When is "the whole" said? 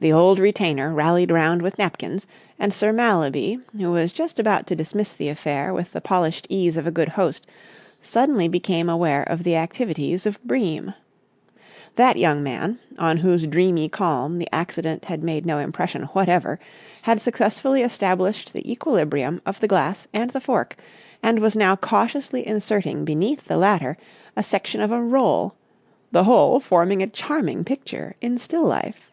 26.12-26.60